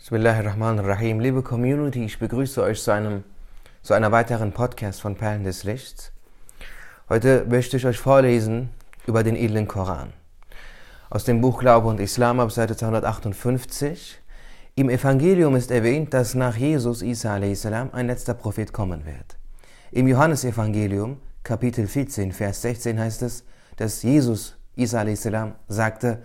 Bismillahirrahmanirrahim. 0.00 1.20
Liebe 1.20 1.42
Community, 1.42 2.06
ich 2.06 2.18
begrüße 2.18 2.62
euch 2.62 2.82
zu, 2.82 2.90
einem, 2.90 3.22
zu 3.82 3.92
einer 3.92 4.10
weiteren 4.10 4.50
Podcast 4.50 5.02
von 5.02 5.14
Perlen 5.14 5.44
des 5.44 5.62
Lichts. 5.62 6.10
Heute 7.10 7.44
möchte 7.46 7.76
ich 7.76 7.84
euch 7.84 7.98
vorlesen 7.98 8.70
über 9.06 9.22
den 9.22 9.36
edlen 9.36 9.68
Koran. 9.68 10.14
Aus 11.10 11.24
dem 11.24 11.42
Buch 11.42 11.60
Glaube 11.60 11.88
und 11.88 12.00
Islam 12.00 12.40
ab 12.40 12.50
Seite 12.50 12.78
258. 12.78 14.18
Im 14.74 14.88
Evangelium 14.88 15.54
ist 15.54 15.70
erwähnt, 15.70 16.14
dass 16.14 16.34
nach 16.34 16.56
Jesus 16.56 17.02
Isa 17.02 17.34
a.s. 17.34 17.66
ein 17.66 18.06
letzter 18.06 18.32
Prophet 18.32 18.72
kommen 18.72 19.04
wird. 19.04 19.36
Im 19.90 20.08
Johannesevangelium, 20.08 21.18
Kapitel 21.42 21.86
14, 21.86 22.32
Vers 22.32 22.62
16 22.62 22.98
heißt 22.98 23.20
es, 23.20 23.44
dass 23.76 24.02
Jesus 24.02 24.56
Isa 24.76 25.02
a.s. 25.02 25.28
sagte, 25.68 26.22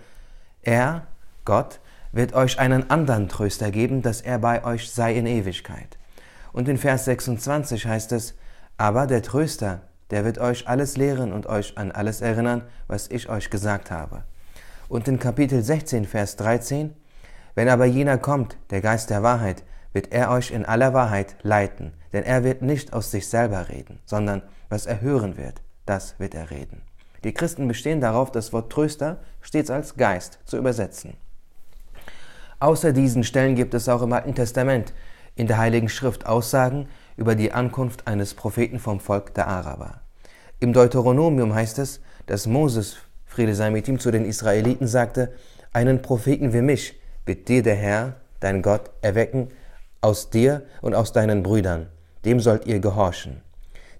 er, 0.62 1.08
Gott, 1.44 1.78
wird 2.12 2.34
euch 2.34 2.58
einen 2.58 2.90
anderen 2.90 3.28
Tröster 3.28 3.70
geben, 3.70 4.02
dass 4.02 4.20
er 4.20 4.38
bei 4.38 4.64
euch 4.64 4.90
sei 4.90 5.14
in 5.14 5.26
Ewigkeit. 5.26 5.98
Und 6.52 6.68
in 6.68 6.78
Vers 6.78 7.04
26 7.04 7.86
heißt 7.86 8.12
es, 8.12 8.34
aber 8.78 9.06
der 9.06 9.22
Tröster, 9.22 9.82
der 10.10 10.24
wird 10.24 10.38
euch 10.38 10.68
alles 10.68 10.96
lehren 10.96 11.32
und 11.32 11.46
euch 11.46 11.76
an 11.76 11.92
alles 11.92 12.20
erinnern, 12.20 12.62
was 12.86 13.08
ich 13.10 13.28
euch 13.28 13.50
gesagt 13.50 13.90
habe. 13.90 14.24
Und 14.88 15.08
in 15.08 15.18
Kapitel 15.18 15.62
16, 15.62 16.04
Vers 16.04 16.36
13, 16.36 16.94
wenn 17.54 17.68
aber 17.68 17.86
jener 17.86 18.18
kommt, 18.18 18.56
der 18.70 18.80
Geist 18.80 19.10
der 19.10 19.22
Wahrheit, 19.22 19.64
wird 19.92 20.12
er 20.12 20.30
euch 20.30 20.50
in 20.50 20.66
aller 20.66 20.92
Wahrheit 20.92 21.36
leiten, 21.42 21.94
denn 22.12 22.22
er 22.22 22.44
wird 22.44 22.62
nicht 22.62 22.92
aus 22.92 23.10
sich 23.10 23.28
selber 23.28 23.68
reden, 23.68 23.98
sondern 24.04 24.42
was 24.68 24.86
er 24.86 25.00
hören 25.00 25.36
wird, 25.36 25.62
das 25.86 26.18
wird 26.18 26.34
er 26.34 26.50
reden. 26.50 26.82
Die 27.24 27.32
Christen 27.32 27.66
bestehen 27.66 28.00
darauf, 28.00 28.30
das 28.30 28.52
Wort 28.52 28.70
Tröster 28.70 29.20
stets 29.40 29.70
als 29.70 29.96
Geist 29.96 30.38
zu 30.44 30.58
übersetzen. 30.58 31.14
Außer 32.58 32.92
diesen 32.92 33.22
Stellen 33.22 33.54
gibt 33.54 33.74
es 33.74 33.88
auch 33.88 34.00
im 34.00 34.12
Alten 34.12 34.34
Testament 34.34 34.94
in 35.34 35.46
der 35.46 35.58
Heiligen 35.58 35.90
Schrift 35.90 36.24
Aussagen 36.24 36.88
über 37.16 37.34
die 37.34 37.52
Ankunft 37.52 38.06
eines 38.06 38.32
Propheten 38.32 38.78
vom 38.78 38.98
Volk 39.00 39.34
der 39.34 39.46
Araber. 39.46 40.00
Im 40.58 40.72
Deuteronomium 40.72 41.54
heißt 41.54 41.78
es, 41.78 42.00
dass 42.24 42.46
Moses, 42.46 42.96
Friede 43.26 43.54
sei 43.54 43.70
mit 43.70 43.86
ihm, 43.88 43.98
zu 43.98 44.10
den 44.10 44.24
Israeliten 44.24 44.86
sagte, 44.86 45.32
einen 45.74 46.00
Propheten 46.00 46.54
wie 46.54 46.62
mich 46.62 46.98
wird 47.26 47.48
dir 47.48 47.62
der 47.62 47.74
Herr, 47.74 48.14
dein 48.40 48.62
Gott, 48.62 48.90
erwecken 49.02 49.48
aus 50.00 50.30
dir 50.30 50.62
und 50.80 50.94
aus 50.94 51.12
deinen 51.12 51.42
Brüdern. 51.42 51.88
Dem 52.24 52.40
sollt 52.40 52.66
ihr 52.66 52.80
gehorchen. 52.80 53.42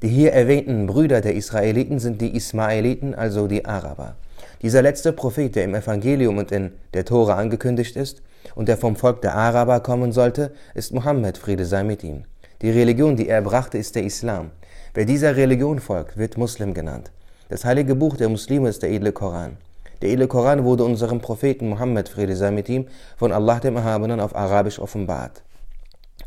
Die 0.00 0.08
hier 0.08 0.32
erwähnten 0.32 0.86
Brüder 0.86 1.20
der 1.20 1.34
Israeliten 1.34 1.98
sind 1.98 2.22
die 2.22 2.34
Ismaeliten, 2.34 3.14
also 3.14 3.48
die 3.48 3.66
Araber. 3.66 4.16
Dieser 4.62 4.80
letzte 4.80 5.12
Prophet, 5.12 5.54
der 5.54 5.64
im 5.64 5.74
Evangelium 5.74 6.38
und 6.38 6.52
in 6.52 6.72
der 6.94 7.04
Tora 7.04 7.34
angekündigt 7.34 7.96
ist, 7.96 8.22
und 8.54 8.68
der 8.68 8.76
vom 8.76 8.96
Volk 8.96 9.22
der 9.22 9.34
Araber 9.34 9.80
kommen 9.80 10.12
sollte, 10.12 10.52
ist 10.74 10.92
Mohammed, 10.92 11.38
Friede 11.38 11.64
sei 11.64 11.82
mit 11.82 12.04
ihm. 12.04 12.24
Die 12.62 12.70
Religion, 12.70 13.16
die 13.16 13.28
er 13.28 13.42
brachte, 13.42 13.78
ist 13.78 13.94
der 13.96 14.04
Islam. 14.04 14.50
Wer 14.94 15.04
dieser 15.04 15.36
Religion 15.36 15.80
folgt, 15.80 16.16
wird 16.16 16.38
Muslim 16.38 16.72
genannt. 16.72 17.10
Das 17.48 17.64
heilige 17.64 17.94
Buch 17.94 18.16
der 18.16 18.28
Muslime 18.28 18.68
ist 18.68 18.82
der 18.82 18.90
edle 18.90 19.12
Koran. 19.12 19.56
Der 20.02 20.10
edle 20.10 20.26
Koran 20.26 20.64
wurde 20.64 20.84
unserem 20.84 21.20
Propheten 21.20 21.68
Mohammed, 21.68 22.08
Friede 22.08 22.36
sei 22.36 22.50
mit 22.50 22.68
ihm, 22.68 22.86
von 23.16 23.32
Allah 23.32 23.60
dem 23.60 23.76
Erhabenen 23.76 24.20
auf 24.20 24.34
Arabisch 24.34 24.78
offenbart. 24.78 25.42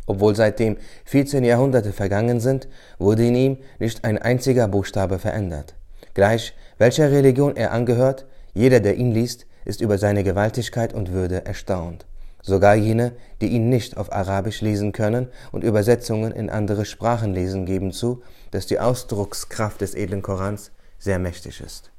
Obwohl 0.06 0.36
seitdem 0.36 0.78
14 1.06 1.44
Jahrhunderte 1.44 1.94
vergangen 1.94 2.40
sind, 2.40 2.68
wurde 2.98 3.26
in 3.28 3.36
ihm 3.36 3.58
nicht 3.80 4.04
ein 4.06 4.18
einziger 4.18 4.68
Buchstabe 4.68 5.20
verändert. 5.20 5.76
Gleich 6.14 6.54
welcher 6.80 7.12
Religion 7.12 7.56
er 7.56 7.72
angehört, 7.72 8.26
jeder, 8.54 8.80
der 8.80 8.96
ihn 8.96 9.12
liest, 9.12 9.46
ist 9.66 9.82
über 9.82 9.98
seine 9.98 10.24
Gewaltigkeit 10.24 10.94
und 10.94 11.12
Würde 11.12 11.46
erstaunt. 11.46 12.06
Sogar 12.42 12.76
jene, 12.76 13.14
die 13.42 13.48
ihn 13.48 13.70
nicht 13.70 13.98
auf 13.98 14.12
Arabisch 14.12 14.62
lesen 14.62 14.92
können 14.92 15.28
und 15.52 15.64
Übersetzungen 15.64 16.32
in 16.32 16.50
andere 16.50 16.86
Sprachen 16.86 17.34
lesen, 17.34 17.66
geben 17.66 17.92
zu, 17.92 18.22
dass 18.52 18.66
die 18.66 18.80
Ausdruckskraft 18.80 19.82
des 19.82 19.94
edlen 19.94 20.22
Korans 20.22 20.72
sehr 20.98 21.20
mächtig 21.20 21.62
ist. 21.62 21.92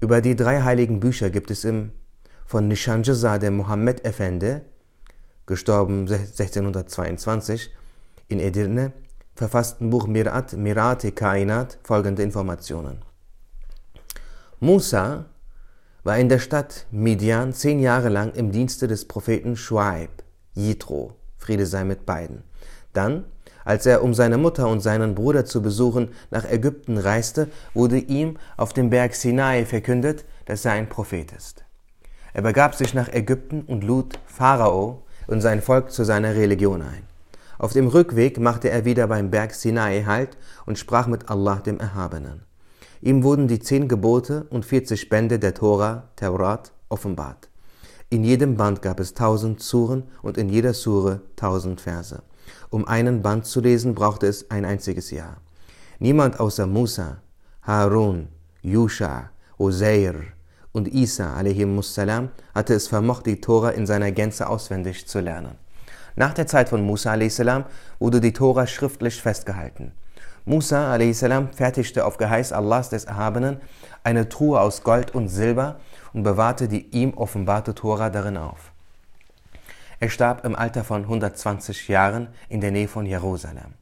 Über 0.00 0.20
die 0.20 0.36
drei 0.36 0.62
heiligen 0.62 1.00
Bücher 1.00 1.30
gibt 1.30 1.50
es 1.50 1.64
im 1.64 1.92
von 2.46 2.66
Nishanjazadeh 2.66 3.50
Mohammed 3.50 4.06
Effendi, 4.06 4.60
gestorben 5.44 6.08
1622, 6.08 7.70
in 8.28 8.40
Edirne, 8.40 8.92
verfassten 9.34 9.90
Buch 9.90 10.06
Mirat 10.06 10.54
Mirate 10.54 11.12
Kainat 11.12 11.78
folgende 11.82 12.22
Informationen. 12.22 13.02
Musa 14.60 15.26
war 16.08 16.16
in 16.16 16.30
der 16.30 16.38
Stadt 16.38 16.86
Midian 16.90 17.52
zehn 17.52 17.80
Jahre 17.80 18.08
lang 18.08 18.32
im 18.32 18.50
Dienste 18.50 18.88
des 18.88 19.04
Propheten 19.04 19.56
Shuaib, 19.56 20.08
Jitro, 20.54 21.12
Friede 21.36 21.66
sei 21.66 21.84
mit 21.84 22.06
beiden. 22.06 22.44
Dann, 22.94 23.26
als 23.62 23.84
er, 23.84 24.02
um 24.02 24.14
seine 24.14 24.38
Mutter 24.38 24.68
und 24.68 24.80
seinen 24.80 25.14
Bruder 25.14 25.44
zu 25.44 25.60
besuchen, 25.60 26.08
nach 26.30 26.50
Ägypten 26.50 26.96
reiste, 26.96 27.48
wurde 27.74 27.98
ihm 27.98 28.38
auf 28.56 28.72
dem 28.72 28.88
Berg 28.88 29.14
Sinai 29.14 29.66
verkündet, 29.66 30.24
dass 30.46 30.64
er 30.64 30.72
ein 30.72 30.88
Prophet 30.88 31.30
ist. 31.32 31.66
Er 32.32 32.40
begab 32.40 32.74
sich 32.74 32.94
nach 32.94 33.12
Ägypten 33.12 33.64
und 33.66 33.84
lud 33.84 34.18
Pharao 34.24 35.02
und 35.26 35.42
sein 35.42 35.60
Volk 35.60 35.90
zu 35.90 36.04
seiner 36.04 36.34
Religion 36.34 36.80
ein. 36.80 37.02
Auf 37.58 37.74
dem 37.74 37.86
Rückweg 37.86 38.40
machte 38.40 38.70
er 38.70 38.86
wieder 38.86 39.08
beim 39.08 39.30
Berg 39.30 39.52
Sinai 39.52 40.04
Halt 40.06 40.38
und 40.64 40.78
sprach 40.78 41.06
mit 41.06 41.28
Allah 41.28 41.56
dem 41.56 41.78
Erhabenen. 41.78 42.47
Ihm 43.00 43.22
wurden 43.22 43.48
die 43.48 43.60
zehn 43.60 43.88
Gebote 43.88 44.46
und 44.50 44.64
40 44.64 45.08
Bände 45.08 45.38
der 45.38 45.54
Tora, 45.54 46.08
Taurat, 46.16 46.72
offenbart. 46.88 47.48
In 48.10 48.24
jedem 48.24 48.56
Band 48.56 48.82
gab 48.82 49.00
es 49.00 49.14
tausend 49.14 49.60
Suren 49.60 50.04
und 50.22 50.38
in 50.38 50.48
jeder 50.48 50.74
Sure 50.74 51.20
tausend 51.36 51.80
Verse. 51.80 52.22
Um 52.70 52.88
einen 52.88 53.22
Band 53.22 53.46
zu 53.46 53.60
lesen, 53.60 53.94
brauchte 53.94 54.26
es 54.26 54.50
ein 54.50 54.64
einziges 54.64 55.10
Jahr. 55.10 55.36
Niemand 55.98 56.40
außer 56.40 56.66
Musa, 56.66 57.18
Harun, 57.62 58.28
Yusha, 58.62 59.30
Oseir 59.58 60.14
und 60.72 60.88
Isa 60.88 61.42
salam 61.82 62.30
hatte 62.54 62.74
es 62.74 62.88
vermocht, 62.88 63.26
die 63.26 63.40
Tora 63.40 63.70
in 63.70 63.86
seiner 63.86 64.10
Gänze 64.12 64.48
auswendig 64.48 65.06
zu 65.06 65.20
lernen. 65.20 65.56
Nach 66.16 66.32
der 66.34 66.46
Zeit 66.46 66.68
von 66.68 66.82
Musa 66.82 67.16
salam 67.28 67.64
wurde 67.98 68.20
die 68.20 68.32
Tora 68.32 68.66
schriftlich 68.66 69.20
festgehalten. 69.20 69.92
Musa 70.48 70.94
a.s. 70.94 71.26
fertigte 71.54 72.06
auf 72.06 72.16
Geheiß 72.16 72.54
Allahs 72.54 72.88
des 72.88 73.04
Erhabenen 73.04 73.60
eine 74.02 74.30
Truhe 74.30 74.58
aus 74.58 74.82
Gold 74.82 75.14
und 75.14 75.28
Silber 75.28 75.78
und 76.14 76.22
bewahrte 76.22 76.68
die 76.68 76.86
ihm 76.86 77.12
offenbarte 77.12 77.74
Tora 77.74 78.08
darin 78.08 78.38
auf. 78.38 78.72
Er 80.00 80.08
starb 80.08 80.46
im 80.46 80.56
Alter 80.56 80.84
von 80.84 81.02
120 81.02 81.88
Jahren 81.88 82.28
in 82.48 82.62
der 82.62 82.70
Nähe 82.70 82.88
von 82.88 83.04
Jerusalem. 83.04 83.74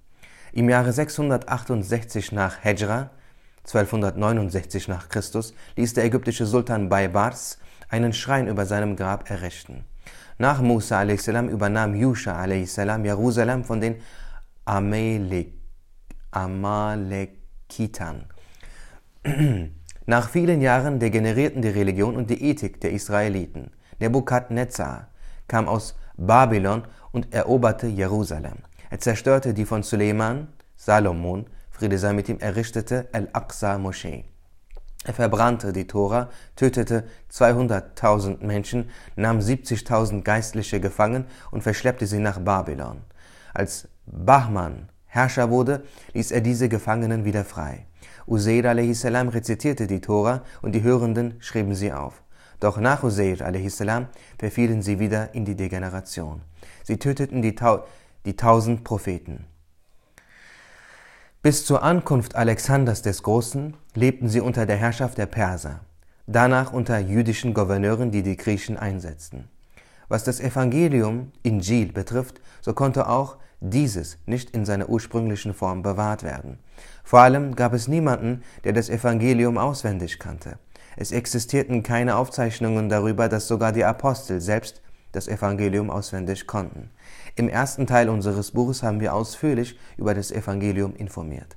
Im 0.50 0.68
Jahre 0.68 0.92
668 0.92 2.32
nach 2.32 2.64
Hejra, 2.64 3.10
1269 3.64 4.88
nach 4.88 5.08
Christus, 5.08 5.54
ließ 5.76 5.94
der 5.94 6.04
ägyptische 6.04 6.46
Sultan 6.46 6.88
Baybars 6.88 7.58
einen 7.90 8.12
Schrein 8.12 8.48
über 8.48 8.66
seinem 8.66 8.96
Grab 8.96 9.30
errichten. 9.30 9.84
Nach 10.36 10.60
Musa 10.60 10.98
a.s. 10.98 11.28
übernahm 11.28 11.94
Yusha 11.94 12.36
a.s. 12.36 12.74
Jerusalem 12.74 13.62
von 13.62 13.80
den 13.80 14.02
Amalek 14.64 15.55
Amalekitan. 16.36 18.26
Nach 20.06 20.28
vielen 20.28 20.60
Jahren 20.60 20.98
degenerierten 20.98 21.62
die 21.62 21.68
Religion 21.68 22.14
und 22.14 22.28
die 22.28 22.42
Ethik 22.44 22.78
der 22.82 22.92
Israeliten. 22.92 23.70
Nebukadnezar 24.00 25.08
kam 25.48 25.66
aus 25.66 25.96
Babylon 26.18 26.82
und 27.10 27.32
eroberte 27.32 27.86
Jerusalem. 27.86 28.58
Er 28.90 29.00
zerstörte 29.00 29.54
die 29.54 29.64
von 29.64 29.82
Suleiman, 29.82 30.48
Salomon, 30.76 31.46
Friede 31.70 31.98
sei 31.98 32.12
mit 32.12 32.28
ihm, 32.28 32.38
errichtete 32.38 33.08
Al-Aqsa-Moschee. 33.12 34.24
Er 35.04 35.14
verbrannte 35.14 35.72
die 35.72 35.86
Tora, 35.86 36.28
tötete 36.54 37.04
200.000 37.32 38.44
Menschen, 38.44 38.90
nahm 39.14 39.38
70.000 39.38 40.22
Geistliche 40.22 40.80
gefangen 40.80 41.24
und 41.50 41.62
verschleppte 41.62 42.06
sie 42.06 42.18
nach 42.18 42.40
Babylon. 42.40 43.02
Als 43.54 43.88
Bahman 44.04 44.90
Herrscher 45.16 45.50
wurde, 45.50 45.82
ließ 46.12 46.30
er 46.30 46.42
diese 46.42 46.68
Gefangenen 46.68 47.24
wieder 47.24 47.44
frei. 47.44 47.86
Useir 48.28 48.66
a.s. 48.66 49.04
rezitierte 49.04 49.86
die 49.86 50.00
Tora 50.00 50.42
und 50.62 50.74
die 50.74 50.82
Hörenden 50.82 51.34
schrieben 51.40 51.74
sie 51.74 51.92
auf. 51.92 52.22
Doch 52.60 52.78
nach 52.78 53.02
Useir 53.02 53.40
a.s. 53.40 53.82
verfielen 54.38 54.82
sie 54.82 54.98
wieder 54.98 55.34
in 55.34 55.44
die 55.44 55.56
Degeneration. 55.56 56.42
Sie 56.84 56.98
töteten 56.98 57.42
die, 57.42 57.54
Tau 57.54 57.84
die 58.26 58.36
tausend 58.36 58.84
Propheten. 58.84 59.46
Bis 61.42 61.64
zur 61.64 61.82
Ankunft 61.82 62.34
Alexanders 62.34 63.02
des 63.02 63.22
Großen 63.22 63.74
lebten 63.94 64.28
sie 64.28 64.40
unter 64.40 64.66
der 64.66 64.76
Herrschaft 64.76 65.16
der 65.16 65.26
Perser, 65.26 65.80
danach 66.26 66.72
unter 66.72 66.98
jüdischen 66.98 67.54
Gouverneuren, 67.54 68.10
die 68.10 68.22
die 68.22 68.36
Griechen 68.36 68.76
einsetzten. 68.76 69.48
Was 70.08 70.24
das 70.24 70.40
Evangelium 70.40 71.32
Injil 71.42 71.92
betrifft, 71.92 72.40
so 72.60 72.74
konnte 72.74 73.08
auch 73.08 73.36
dieses 73.60 74.18
nicht 74.26 74.50
in 74.50 74.64
seiner 74.64 74.88
ursprünglichen 74.88 75.54
Form 75.54 75.82
bewahrt 75.82 76.22
werden. 76.22 76.58
Vor 77.04 77.20
allem 77.20 77.54
gab 77.54 77.72
es 77.72 77.88
niemanden, 77.88 78.42
der 78.64 78.72
das 78.72 78.90
Evangelium 78.90 79.58
auswendig 79.58 80.18
kannte. 80.18 80.58
Es 80.96 81.12
existierten 81.12 81.82
keine 81.82 82.16
Aufzeichnungen 82.16 82.88
darüber, 82.88 83.28
dass 83.28 83.48
sogar 83.48 83.72
die 83.72 83.84
Apostel 83.84 84.40
selbst 84.40 84.82
das 85.12 85.28
Evangelium 85.28 85.90
auswendig 85.90 86.46
konnten. 86.46 86.90
Im 87.36 87.48
ersten 87.48 87.86
Teil 87.86 88.08
unseres 88.08 88.50
Buches 88.52 88.82
haben 88.82 89.00
wir 89.00 89.14
ausführlich 89.14 89.78
über 89.96 90.14
das 90.14 90.30
Evangelium 90.30 90.94
informiert. 90.96 91.56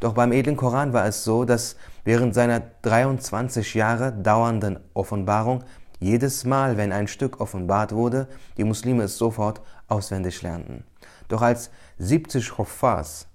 Doch 0.00 0.14
beim 0.14 0.32
edlen 0.32 0.56
Koran 0.56 0.92
war 0.92 1.06
es 1.06 1.24
so, 1.24 1.44
dass 1.44 1.76
während 2.04 2.34
seiner 2.34 2.62
23 2.82 3.74
Jahre 3.74 4.12
dauernden 4.12 4.78
Offenbarung 4.94 5.64
jedes 5.98 6.44
Mal, 6.44 6.76
wenn 6.76 6.92
ein 6.92 7.08
Stück 7.08 7.40
offenbart 7.40 7.92
wurde, 7.92 8.28
die 8.56 8.64
Muslime 8.64 9.04
es 9.04 9.18
sofort 9.18 9.60
auswendig 9.88 10.42
lernten. 10.42 10.84
Doch 11.28 11.42
als 11.42 11.70
70 11.98 12.58
Huffaz, 12.58 13.26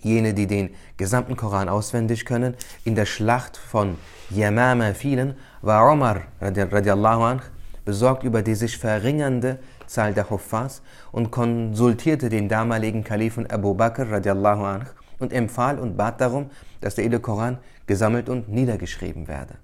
jene, 0.00 0.34
die 0.34 0.46
den 0.46 0.70
gesamten 0.96 1.36
Koran 1.36 1.68
auswendig 1.68 2.24
können, 2.24 2.54
in 2.84 2.94
der 2.94 3.06
Schlacht 3.06 3.56
von 3.56 3.96
Yamama 4.30 4.94
fielen, 4.94 5.34
war 5.62 5.90
Omar 5.90 6.22
radiallahu 6.40 7.22
anh 7.22 7.42
besorgt 7.84 8.24
über 8.24 8.42
die 8.42 8.54
sich 8.54 8.78
verringernde 8.78 9.58
Zahl 9.86 10.14
der 10.14 10.30
Huffaz 10.30 10.82
und 11.12 11.30
konsultierte 11.30 12.28
den 12.28 12.48
damaligen 12.48 13.02
Kalifen 13.02 13.50
Abu 13.50 13.74
Bakr 13.74 14.10
radiallahu 14.10 14.64
anh 14.64 14.86
und 15.18 15.32
empfahl 15.32 15.78
und 15.78 15.96
bat 15.96 16.20
darum, 16.20 16.50
dass 16.80 16.94
der 16.94 17.04
edle 17.04 17.20
Koran 17.20 17.58
gesammelt 17.86 18.28
und 18.28 18.48
niedergeschrieben 18.48 19.26
werde. 19.28 19.54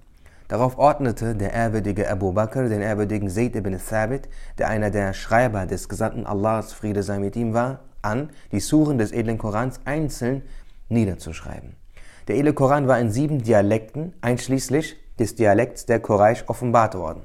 Darauf 0.47 0.77
ordnete 0.77 1.35
der 1.35 1.51
ehrwürdige 1.51 2.09
Abu 2.09 2.31
Bakr 2.31 2.69
den 2.69 2.81
ehrwürdigen 2.81 3.29
Zayd 3.29 3.55
ibn 3.57 3.77
Thabit, 3.77 4.29
der 4.57 4.69
einer 4.69 4.91
der 4.91 5.13
Schreiber 5.13 5.65
des 5.65 5.89
Gesandten 5.89 6.25
Allahs, 6.25 6.71
Friede 6.71 7.03
sei 7.03 7.19
mit 7.19 7.35
ihm 7.35 7.53
war, 7.53 7.81
an, 8.01 8.29
die 8.53 8.61
Suren 8.61 8.97
des 8.97 9.11
edlen 9.11 9.37
Korans 9.37 9.81
einzeln 9.83 10.43
niederzuschreiben. 10.87 11.75
Der 12.29 12.37
edle 12.37 12.53
Koran 12.53 12.87
war 12.87 12.97
in 12.99 13.11
sieben 13.11 13.43
Dialekten, 13.43 14.13
einschließlich 14.21 14.95
des 15.19 15.35
Dialekts 15.35 15.85
der 15.85 15.99
Quraysh, 15.99 16.45
offenbart 16.47 16.95
worden. 16.95 17.23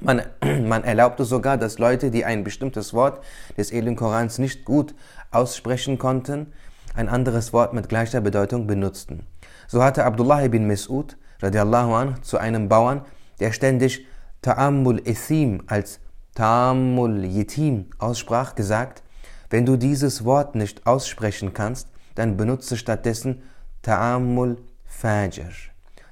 Man, 0.00 0.22
man, 0.68 0.84
erlaubte 0.84 1.24
sogar, 1.24 1.56
dass 1.56 1.78
Leute, 1.78 2.12
die 2.12 2.24
ein 2.24 2.44
bestimmtes 2.44 2.94
Wort 2.94 3.24
des 3.56 3.72
edlen 3.72 3.96
Korans 3.96 4.38
nicht 4.38 4.64
gut 4.64 4.94
aussprechen 5.32 5.98
konnten, 5.98 6.52
ein 6.94 7.08
anderes 7.08 7.52
Wort 7.52 7.72
mit 7.72 7.88
gleicher 7.88 8.20
Bedeutung 8.20 8.68
benutzten. 8.68 9.26
So 9.66 9.82
hatte 9.82 10.04
Abdullah 10.04 10.44
ibn 10.44 10.70
Mas'ud 10.70 11.16
radiallahu 11.42 11.94
anh, 11.94 12.22
zu 12.22 12.38
einem 12.38 12.68
Bauern, 12.68 13.02
der 13.40 13.52
ständig 13.52 14.06
Ta'ammul 14.42 15.06
Ethim 15.06 15.62
als 15.66 16.00
Ta'ammul 16.34 17.24
Yetim 17.24 17.86
aussprach, 17.98 18.54
gesagt, 18.54 19.02
wenn 19.50 19.66
du 19.66 19.76
dieses 19.76 20.24
Wort 20.24 20.54
nicht 20.54 20.86
aussprechen 20.86 21.52
kannst, 21.52 21.88
dann 22.14 22.36
benutze 22.36 22.76
stattdessen 22.76 23.42
Ta'ammul 23.82 24.56
Fajr. 24.86 25.50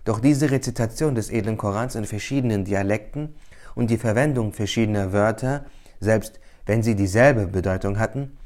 Doch 0.04 0.20
diese 0.20 0.50
Rezitation 0.50 1.14
des 1.14 1.30
edlen 1.30 1.56
Korans 1.56 1.94
in 1.94 2.04
verschiedenen 2.04 2.64
Dialekten 2.64 3.34
und 3.74 3.90
die 3.90 3.98
Verwendung 3.98 4.52
verschiedener 4.52 5.12
Wörter, 5.12 5.64
selbst 6.00 6.40
wenn 6.66 6.82
sie 6.82 6.94
dieselbe 6.94 7.46
Bedeutung 7.46 7.98
hatten, 7.98 8.36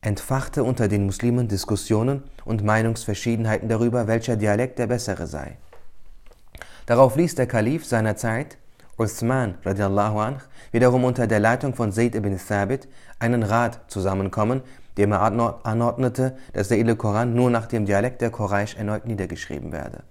entfachte 0.00 0.62
unter 0.62 0.88
den 0.88 1.04
Muslimen 1.06 1.48
Diskussionen 1.48 2.22
und 2.44 2.64
Meinungsverschiedenheiten 2.64 3.68
darüber, 3.68 4.06
welcher 4.06 4.36
Dialekt 4.36 4.78
der 4.78 4.86
bessere 4.86 5.26
sei. 5.26 5.58
Darauf 6.88 7.16
ließ 7.16 7.34
der 7.34 7.46
Kalif 7.46 7.84
seiner 7.84 8.16
Zeit, 8.16 8.56
Uthman 8.96 9.56
radiallahu 9.62 10.20
anh, 10.20 10.40
wiederum 10.72 11.04
unter 11.04 11.26
der 11.26 11.38
Leitung 11.38 11.74
von 11.74 11.92
Zayd 11.92 12.14
ibn 12.14 12.38
Thabit 12.38 12.88
einen 13.18 13.42
Rat 13.42 13.80
zusammenkommen, 13.88 14.62
dem 14.96 15.12
er 15.12 15.20
anordnete, 15.20 16.38
dass 16.54 16.68
der 16.68 16.78
edle 16.78 16.96
Koran 16.96 17.34
nur 17.34 17.50
nach 17.50 17.66
dem 17.66 17.84
Dialekt 17.84 18.22
der 18.22 18.30
Quraysh 18.30 18.76
erneut 18.76 19.04
niedergeschrieben 19.04 19.70
werde. 19.70 20.02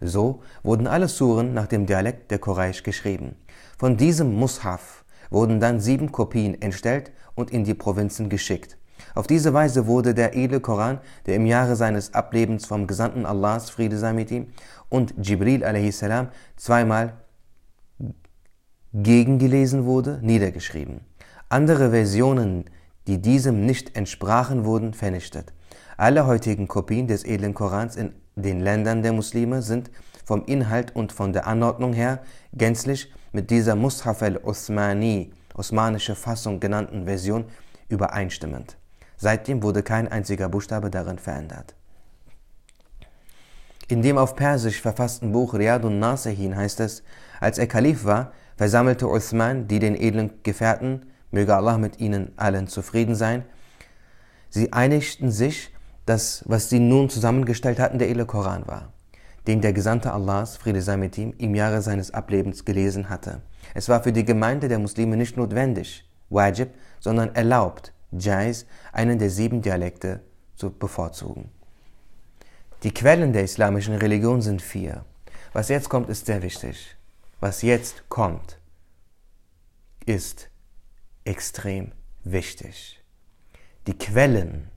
So 0.00 0.40
wurden 0.62 0.86
alle 0.86 1.08
Suren 1.08 1.52
nach 1.52 1.66
dem 1.66 1.84
Dialekt 1.84 2.30
der 2.30 2.38
Quraysh 2.38 2.84
geschrieben. 2.84 3.36
Von 3.76 3.98
diesem 3.98 4.34
Mushaf 4.34 5.04
wurden 5.28 5.60
dann 5.60 5.78
sieben 5.78 6.10
Kopien 6.10 6.58
entstellt 6.62 7.12
und 7.34 7.50
in 7.50 7.64
die 7.64 7.74
Provinzen 7.74 8.30
geschickt. 8.30 8.78
Auf 9.14 9.28
diese 9.28 9.54
Weise 9.54 9.86
wurde 9.86 10.12
der 10.12 10.36
edle 10.36 10.60
Koran, 10.60 10.98
der 11.26 11.36
im 11.36 11.46
Jahre 11.46 11.76
seines 11.76 12.14
Ablebens 12.14 12.66
vom 12.66 12.86
Gesandten 12.88 13.26
Allahs, 13.26 13.70
Friede 13.70 13.96
sei 13.96 14.12
mit 14.12 14.30
ihm, 14.30 14.48
und 14.88 15.14
Jibril 15.22 15.64
a.s. 15.64 16.04
zweimal 16.56 17.14
gegengelesen 18.92 19.84
wurde, 19.84 20.18
niedergeschrieben. 20.22 21.00
Andere 21.48 21.90
Versionen, 21.90 22.64
die 23.06 23.20
diesem 23.20 23.64
nicht 23.64 23.96
entsprachen, 23.96 24.64
wurden 24.64 24.94
vernichtet. 24.94 25.52
Alle 25.96 26.26
heutigen 26.26 26.66
Kopien 26.66 27.06
des 27.06 27.24
edlen 27.24 27.54
Korans 27.54 27.96
in 27.96 28.14
den 28.34 28.60
Ländern 28.60 29.02
der 29.02 29.12
Muslime 29.12 29.62
sind 29.62 29.90
vom 30.24 30.44
Inhalt 30.46 30.96
und 30.96 31.12
von 31.12 31.32
der 31.32 31.46
Anordnung 31.46 31.92
her 31.92 32.22
gänzlich 32.52 33.12
mit 33.32 33.50
dieser 33.50 33.76
Mushaf 33.76 34.22
al-Osmani, 34.22 35.32
osmanische 35.54 36.16
Fassung 36.16 36.58
genannten 36.58 37.04
Version 37.04 37.44
übereinstimmend. 37.88 38.76
Seitdem 39.24 39.62
wurde 39.62 39.82
kein 39.82 40.06
einziger 40.06 40.50
Buchstabe 40.50 40.90
darin 40.90 41.18
verändert. 41.18 41.74
In 43.88 44.02
dem 44.02 44.18
auf 44.18 44.36
Persisch 44.36 44.82
verfassten 44.82 45.32
Buch 45.32 45.54
Riyadun 45.54 45.98
Nasihin 45.98 46.54
heißt 46.54 46.80
es, 46.80 47.02
als 47.40 47.56
er 47.56 47.66
Kalif 47.66 48.04
war, 48.04 48.32
versammelte 48.58 49.08
Uthman 49.08 49.66
die 49.66 49.78
den 49.78 49.96
edlen 49.96 50.42
Gefährten, 50.42 51.06
möge 51.30 51.56
Allah 51.56 51.78
mit 51.78 52.00
ihnen 52.00 52.32
allen 52.36 52.68
zufrieden 52.68 53.14
sein. 53.14 53.44
Sie 54.50 54.74
einigten 54.74 55.30
sich, 55.30 55.72
dass 56.04 56.44
was 56.46 56.68
sie 56.68 56.78
nun 56.78 57.08
zusammengestellt 57.08 57.78
hatten, 57.78 57.98
der 57.98 58.10
edle 58.10 58.26
Koran 58.26 58.66
war, 58.66 58.92
den 59.46 59.62
der 59.62 59.72
Gesandte 59.72 60.12
Allahs, 60.12 60.58
Friede 60.58 60.82
sei 60.82 60.98
mit 60.98 61.16
ihm, 61.16 61.32
im 61.38 61.54
Jahre 61.54 61.80
seines 61.80 62.12
Ablebens 62.12 62.66
gelesen 62.66 63.08
hatte. 63.08 63.40
Es 63.72 63.88
war 63.88 64.02
für 64.02 64.12
die 64.12 64.26
Gemeinde 64.26 64.68
der 64.68 64.80
Muslime 64.80 65.16
nicht 65.16 65.38
notwendig, 65.38 66.06
wajib, 66.28 66.74
sondern 67.00 67.34
erlaubt, 67.34 67.93
jais, 68.20 68.66
einen 68.92 69.18
der 69.18 69.30
sieben 69.30 69.62
Dialekte 69.62 70.20
zu 70.54 70.70
bevorzugen. 70.70 71.50
Die 72.82 72.92
Quellen 72.92 73.32
der 73.32 73.44
islamischen 73.44 73.94
Religion 73.94 74.42
sind 74.42 74.60
vier. 74.60 75.04
Was 75.52 75.68
jetzt 75.68 75.88
kommt, 75.88 76.08
ist 76.08 76.26
sehr 76.26 76.42
wichtig. 76.42 76.96
Was 77.40 77.62
jetzt 77.62 78.08
kommt, 78.08 78.58
ist 80.06 80.50
extrem 81.24 81.92
wichtig. 82.24 83.02
Die 83.86 83.96
Quellen 83.96 84.70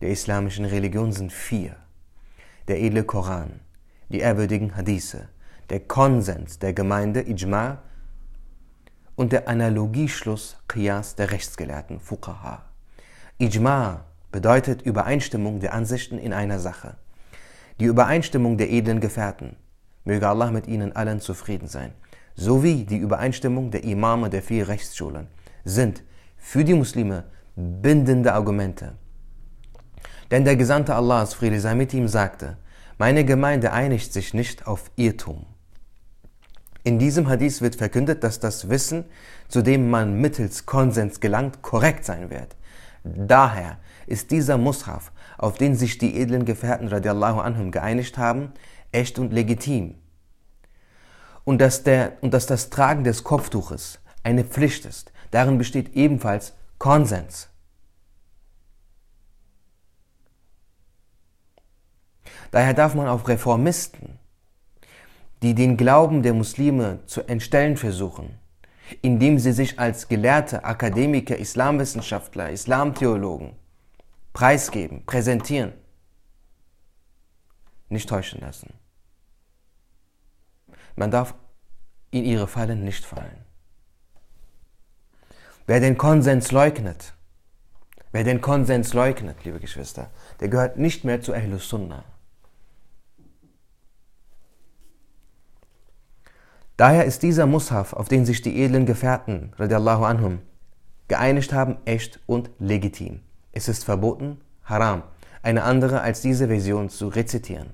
der 0.00 0.10
islamischen 0.10 0.64
Religion 0.64 1.12
sind 1.12 1.32
vier. 1.32 1.76
Der 2.68 2.80
edle 2.80 3.04
Koran, 3.04 3.60
die 4.08 4.20
ehrwürdigen 4.20 4.76
Hadithe, 4.76 5.28
der 5.70 5.80
Konsens 5.80 6.58
der 6.58 6.72
Gemeinde 6.72 7.20
Ijma 7.20 7.82
und 9.16 9.32
der 9.32 9.48
Analogieschluss 9.48 10.56
Qiyas 10.68 11.14
der 11.14 11.30
Rechtsgelehrten 11.30 12.00
Fuqaha. 12.00 12.64
Ijma 13.38 14.04
bedeutet 14.32 14.82
Übereinstimmung 14.82 15.60
der 15.60 15.74
Ansichten 15.74 16.18
in 16.18 16.32
einer 16.32 16.58
Sache 16.58 16.96
die 17.80 17.86
Übereinstimmung 17.86 18.56
der 18.56 18.70
edlen 18.70 19.00
Gefährten, 19.00 19.56
möge 20.04 20.28
Allah 20.28 20.50
mit 20.50 20.68
ihnen 20.68 20.94
allen 20.94 21.20
zufrieden 21.20 21.66
sein, 21.68 21.92
sowie 22.36 22.84
die 22.84 22.98
Übereinstimmung 22.98 23.70
der 23.70 23.84
Imame 23.84 24.30
der 24.30 24.42
vier 24.42 24.68
Rechtsschulen 24.68 25.26
sind 25.64 26.04
für 26.36 26.64
die 26.64 26.74
Muslime 26.74 27.24
bindende 27.56 28.32
Argumente. 28.32 28.94
Denn 30.30 30.44
der 30.44 30.56
Gesandte 30.56 30.94
Allahs, 30.94 31.34
Friede 31.34 31.60
sei 31.60 31.74
mit 31.74 31.92
ihm, 31.94 32.08
sagte, 32.08 32.56
meine 32.98 33.24
Gemeinde 33.24 33.72
einigt 33.72 34.12
sich 34.12 34.34
nicht 34.34 34.66
auf 34.66 34.90
Irrtum. 34.96 35.46
In 36.84 36.98
diesem 36.98 37.28
Hadith 37.28 37.62
wird 37.62 37.76
verkündet, 37.76 38.22
dass 38.22 38.40
das 38.40 38.68
Wissen, 38.68 39.06
zu 39.48 39.62
dem 39.62 39.88
man 39.88 40.20
mittels 40.20 40.66
Konsens 40.66 41.18
gelangt, 41.18 41.62
korrekt 41.62 42.04
sein 42.04 42.28
wird. 42.28 42.56
Daher 43.04 43.78
ist 44.06 44.30
dieser 44.30 44.58
Mushaf, 44.58 45.10
auf 45.38 45.56
den 45.56 45.76
sich 45.76 45.96
die 45.96 46.20
edlen 46.20 46.44
Gefährten 46.44 46.88
radiallahu 46.88 47.40
anhum 47.40 47.70
geeinigt 47.70 48.18
haben, 48.18 48.52
echt 48.92 49.18
und 49.18 49.32
legitim. 49.32 49.94
Und 51.44 51.58
dass, 51.62 51.84
der, 51.84 52.18
und 52.20 52.34
dass 52.34 52.44
das 52.44 52.68
Tragen 52.68 53.02
des 53.02 53.24
Kopftuches 53.24 53.98
eine 54.22 54.44
Pflicht 54.44 54.84
ist, 54.84 55.10
darin 55.30 55.56
besteht 55.56 55.94
ebenfalls 55.94 56.52
Konsens. 56.78 57.48
Daher 62.50 62.74
darf 62.74 62.94
man 62.94 63.08
auf 63.08 63.26
Reformisten, 63.26 64.18
die 65.44 65.54
den 65.54 65.76
Glauben 65.76 66.22
der 66.22 66.32
Muslime 66.32 67.00
zu 67.04 67.20
entstellen 67.28 67.76
versuchen, 67.76 68.38
indem 69.02 69.38
sie 69.38 69.52
sich 69.52 69.78
als 69.78 70.08
Gelehrte, 70.08 70.64
Akademiker, 70.64 71.36
Islamwissenschaftler, 71.36 72.48
Islamtheologen 72.48 73.52
preisgeben, 74.32 75.04
präsentieren, 75.04 75.74
nicht 77.90 78.08
täuschen 78.08 78.40
lassen. 78.40 78.72
Man 80.96 81.10
darf 81.10 81.34
in 82.10 82.24
ihre 82.24 82.48
Fallen 82.48 82.82
nicht 82.82 83.04
fallen. 83.04 83.44
Wer 85.66 85.80
den 85.80 85.98
Konsens 85.98 86.52
leugnet, 86.52 87.12
wer 88.12 88.24
den 88.24 88.40
Konsens 88.40 88.94
leugnet, 88.94 89.44
liebe 89.44 89.60
Geschwister, 89.60 90.10
der 90.40 90.48
gehört 90.48 90.78
nicht 90.78 91.04
mehr 91.04 91.20
zu 91.20 91.34
Ahlus 91.34 91.68
Sunnah. 91.68 92.13
Daher 96.76 97.04
ist 97.04 97.22
dieser 97.22 97.46
Mushaf, 97.46 97.92
auf 97.92 98.08
den 98.08 98.26
sich 98.26 98.42
die 98.42 98.60
edlen 98.60 98.84
Gefährten 98.84 99.52
radiallahu 99.56 100.04
anhum 100.04 100.40
geeinigt 101.06 101.52
haben, 101.52 101.76
echt 101.84 102.18
und 102.26 102.50
legitim. 102.58 103.20
Es 103.52 103.68
ist 103.68 103.84
verboten, 103.84 104.40
haram, 104.64 105.02
eine 105.42 105.62
andere 105.62 106.00
als 106.00 106.22
diese 106.22 106.48
Version 106.48 106.88
zu 106.88 107.08
rezitieren. 107.08 107.68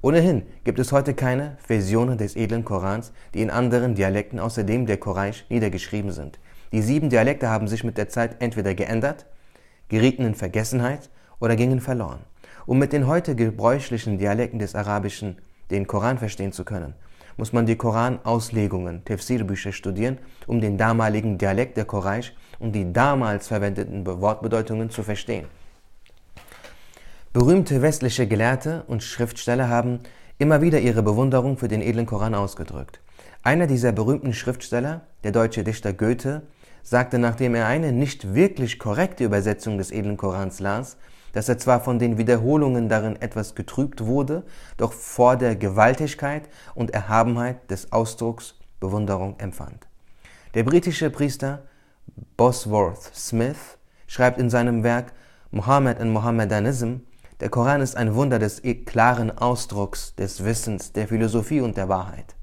Ohnehin 0.00 0.44
gibt 0.64 0.78
es 0.78 0.92
heute 0.92 1.12
keine 1.12 1.56
Versionen 1.58 2.16
des 2.16 2.36
edlen 2.36 2.64
Korans, 2.64 3.12
die 3.34 3.42
in 3.42 3.50
anderen 3.50 3.96
Dialekten 3.96 4.38
außer 4.38 4.64
dem 4.64 4.86
der 4.86 4.96
Quraysh 4.96 5.44
niedergeschrieben 5.50 6.12
sind. 6.12 6.38
Die 6.72 6.82
sieben 6.82 7.10
Dialekte 7.10 7.50
haben 7.50 7.68
sich 7.68 7.82
mit 7.82 7.98
der 7.98 8.08
Zeit 8.08 8.36
entweder 8.40 8.74
geändert, 8.74 9.26
gerieten 9.88 10.24
in 10.24 10.34
Vergessenheit 10.34 11.10
oder 11.40 11.56
gingen 11.56 11.80
verloren. 11.80 12.20
Um 12.64 12.78
mit 12.78 12.92
den 12.92 13.08
heute 13.08 13.34
gebräuchlichen 13.34 14.18
Dialekten 14.18 14.58
des 14.58 14.74
Arabischen 14.74 15.36
den 15.70 15.86
Koran 15.86 16.16
verstehen 16.16 16.52
zu 16.52 16.64
können, 16.64 16.94
muss 17.38 17.54
man 17.54 17.64
die 17.64 17.76
Koranauslegungen, 17.76 19.04
Tefsir-Bücher 19.06 19.72
studieren, 19.72 20.18
um 20.46 20.60
den 20.60 20.76
damaligen 20.76 21.38
Dialekt 21.38 21.78
der 21.78 21.86
Quraysh 21.86 22.34
und 22.58 22.72
die 22.72 22.92
damals 22.92 23.48
verwendeten 23.48 24.04
Wortbedeutungen 24.04 24.90
zu 24.90 25.02
verstehen. 25.02 25.46
Berühmte 27.32 27.80
westliche 27.80 28.26
Gelehrte 28.26 28.84
und 28.88 29.02
Schriftsteller 29.02 29.68
haben 29.68 30.00
immer 30.38 30.60
wieder 30.60 30.80
ihre 30.80 31.02
Bewunderung 31.02 31.56
für 31.56 31.68
den 31.68 31.80
edlen 31.80 32.06
Koran 32.06 32.34
ausgedrückt. 32.34 33.00
Einer 33.42 33.66
dieser 33.66 33.92
berühmten 33.92 34.34
Schriftsteller, 34.34 35.02
der 35.24 35.32
deutsche 35.32 35.62
Dichter 35.62 35.92
Goethe, 35.92 36.42
sagte, 36.82 37.18
nachdem 37.18 37.54
er 37.54 37.66
eine 37.66 37.92
nicht 37.92 38.34
wirklich 38.34 38.78
korrekte 38.78 39.24
Übersetzung 39.24 39.78
des 39.78 39.90
edlen 39.90 40.16
Korans 40.16 40.58
las, 40.58 40.96
dass 41.38 41.48
er 41.48 41.56
zwar 41.56 41.78
von 41.78 42.00
den 42.00 42.18
Wiederholungen 42.18 42.88
darin 42.88 43.14
etwas 43.14 43.54
getrübt 43.54 44.04
wurde, 44.04 44.42
doch 44.76 44.92
vor 44.92 45.36
der 45.36 45.54
Gewaltigkeit 45.54 46.48
und 46.74 46.90
Erhabenheit 46.90 47.70
des 47.70 47.92
Ausdrucks 47.92 48.56
Bewunderung 48.80 49.38
empfand. 49.38 49.86
Der 50.54 50.64
britische 50.64 51.10
Priester 51.10 51.62
Bosworth 52.36 53.14
Smith 53.14 53.78
schreibt 54.08 54.40
in 54.40 54.50
seinem 54.50 54.82
Werk 54.82 55.12
Mohammed 55.52 56.00
and 56.00 56.10
Mohammedanism, 56.10 57.02
der 57.38 57.50
Koran 57.50 57.82
ist 57.82 57.96
ein 57.96 58.16
Wunder 58.16 58.40
des 58.40 58.60
klaren 58.84 59.30
Ausdrucks, 59.30 60.16
des 60.16 60.44
Wissens, 60.44 60.90
der 60.90 61.06
Philosophie 61.06 61.60
und 61.60 61.76
der 61.76 61.88
Wahrheit. 61.88 62.34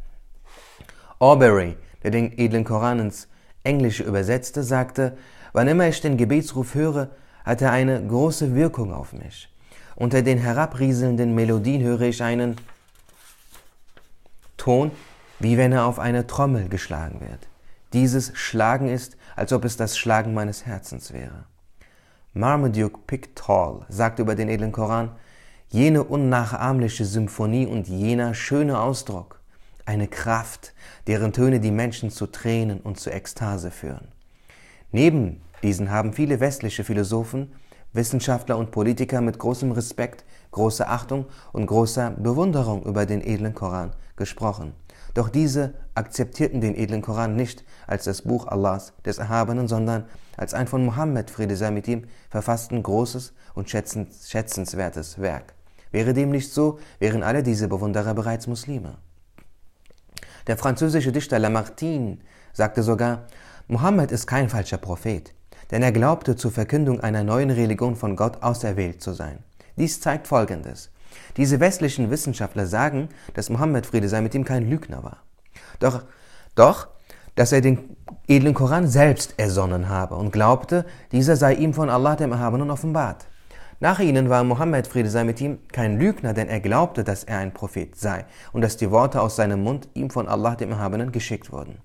Aubrey, 1.20 1.76
der 2.02 2.12
den 2.12 2.32
edlen 2.40 2.64
Koran 2.64 3.00
ins 3.00 3.28
Englische 3.66 4.04
übersetzte, 4.04 4.64
sagte, 4.64 5.18
wann 5.52 5.68
immer 5.68 5.86
ich 5.86 6.00
den 6.00 6.16
Gebetsruf 6.16 6.76
höre, 6.76 7.10
hat 7.46 7.62
er 7.62 7.72
eine 7.72 8.06
große 8.06 8.56
Wirkung 8.56 8.94
auf 8.94 9.14
mich. 9.14 9.50
Unter 9.96 10.22
den 10.22 10.40
herabrieselnden 10.40 11.36
Melodien 11.36 11.82
höre 11.82 12.02
ich 12.02 12.22
einen 12.22 12.58
Ton, 14.58 14.92
wie 15.40 15.58
wenn 15.58 15.72
er 15.72 15.86
auf 15.86 16.00
eine 16.00 16.28
Trommel 16.28 16.68
geschlagen 16.68 17.22
wird. 17.22 17.48
Dieses 17.94 18.36
Schlagen 18.36 18.90
ist, 18.90 19.16
als 19.36 19.54
ob 19.54 19.64
es 19.64 19.78
das 19.78 19.98
Schlagen 19.98 20.34
meines 20.34 20.66
Herzens 20.66 21.14
wäre. 21.14 21.46
Marmaduke 22.34 23.00
Pickthall 23.08 23.86
sagt 23.88 24.20
über 24.20 24.36
den 24.36 24.50
edlen 24.50 24.74
Koran, 24.74 25.12
jene 25.70 26.04
unnachahmliche 26.04 27.06
Symphonie 27.06 27.66
und 27.66 27.88
jener 27.88 28.34
schöne 28.34 28.80
Ausdruck, 28.80 29.40
eine 29.86 30.08
Kraft, 30.08 30.74
deren 31.08 31.32
Töne 31.32 31.60
die 31.60 31.72
Menschen 31.72 32.10
zu 32.10 32.28
Tränen 32.28 32.80
und 32.80 33.00
zu 33.00 33.12
Ekstase 33.12 33.72
führen. 33.72 34.08
Neben 34.92 35.42
diesen 35.66 35.90
haben 35.90 36.14
viele 36.14 36.40
westliche 36.40 36.84
Philosophen, 36.84 37.52
Wissenschaftler 37.92 38.58
und 38.58 38.72
Politiker 38.72 39.20
mit 39.22 39.40
großem 39.40 39.72
Respekt, 39.72 40.24
großer 40.52 40.90
Achtung 40.90 41.26
und 41.54 41.66
großer 41.66 42.12
Bewunderung 42.12 42.84
über 42.84 43.06
den 43.06 43.22
edlen 43.22 43.56
Koran 43.56 43.92
gesprochen. 44.16 44.74
Doch 45.14 45.30
diese 45.30 45.74
akzeptierten 45.96 46.62
den 46.62 46.76
edlen 46.76 47.02
Koran 47.02 47.36
nicht 47.36 47.64
als 47.88 48.04
das 48.04 48.22
Buch 48.22 48.48
Allahs 48.48 48.94
des 49.06 49.18
Erhabenen, 49.18 49.68
sondern 49.68 50.06
als 50.38 50.54
ein 50.54 50.68
von 50.68 50.86
Mohammed, 50.86 51.32
Friede 51.32 51.56
sei 51.56 51.72
mit 51.72 51.88
ihm, 51.88 52.04
verfassten 52.30 52.84
großes 52.84 53.34
und 53.54 53.70
schätzenswertes 53.70 55.20
Werk. 55.20 55.54
Wäre 55.92 56.14
dem 56.14 56.32
nicht 56.32 56.52
so, 56.52 56.80
wären 57.00 57.24
alle 57.24 57.44
diese 57.44 57.68
Bewunderer 57.70 58.14
bereits 58.14 58.48
Muslime. 58.48 58.98
Der 60.48 60.58
französische 60.58 61.12
Dichter 61.12 61.40
Lamartine 61.40 62.20
sagte 62.54 62.84
sogar, 62.84 63.28
Mohammed 63.68 64.12
ist 64.12 64.28
kein 64.28 64.50
falscher 64.50 64.78
Prophet, 64.78 65.34
denn 65.72 65.84
er 65.84 65.92
glaubte 65.92 66.36
zur 66.36 66.52
Verkündung 66.52 67.00
einer 67.00 67.24
neuen 67.24 67.50
Religion 67.50 67.96
von 67.96 68.16
Gott 68.16 68.44
auserwählt 68.44 69.02
zu 69.02 69.14
sein. 69.14 69.40
Dies 69.78 70.00
zeigt 70.00 70.28
Folgendes. 70.28 70.90
Diese 71.38 71.60
westlichen 71.60 72.12
Wissenschaftler 72.12 72.66
sagen, 72.66 73.10
dass 73.34 73.50
Mohammed 73.50 73.86
Friede 73.86 74.10
sei 74.10 74.22
mit 74.22 74.36
ihm 74.36 74.46
kein 74.46 74.70
Lügner 74.70 75.04
war. 75.04 75.18
Doch, 75.80 76.04
doch, 76.56 76.88
dass 77.36 77.52
er 77.52 77.62
den 77.62 77.98
edlen 78.28 78.54
Koran 78.54 78.88
selbst 78.88 79.36
ersonnen 79.38 79.90
habe 79.90 80.16
und 80.16 80.32
glaubte, 80.32 80.86
dieser 81.12 81.36
sei 81.36 81.54
ihm 81.54 81.74
von 81.74 81.90
Allah 81.90 82.16
dem 82.16 82.32
Erhabenen 82.32 82.72
offenbart. 82.72 83.26
Nach 83.82 84.00
ihnen 84.00 84.30
war 84.30 84.44
Mohammed, 84.46 84.88
Friede 84.88 85.10
sei 85.10 85.26
mit 85.26 85.42
ihm, 85.42 85.60
kein 85.74 86.00
Lügner, 86.00 86.34
denn 86.34 86.48
er 86.48 86.62
glaubte, 86.62 87.04
dass 87.04 87.26
er 87.26 87.40
ein 87.40 87.54
Prophet 87.54 87.96
sei 87.98 88.26
und 88.54 88.62
dass 88.62 88.78
die 88.78 88.90
Worte 88.90 89.22
aus 89.22 89.36
seinem 89.36 89.64
Mund 89.64 89.90
ihm 89.94 90.10
von 90.10 90.30
Allah 90.30 90.56
dem 90.56 90.72
Erhabenen 90.72 91.12
geschickt 91.12 91.52
wurden. 91.52 91.80